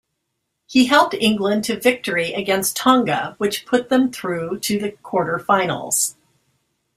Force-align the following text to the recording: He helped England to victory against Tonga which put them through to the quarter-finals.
He 0.65 0.87
helped 0.87 1.13
England 1.13 1.63
to 1.65 1.79
victory 1.79 2.33
against 2.33 2.75
Tonga 2.75 3.35
which 3.37 3.67
put 3.67 3.89
them 3.89 4.11
through 4.11 4.57
to 4.61 4.79
the 4.79 4.93
quarter-finals. 5.03 6.15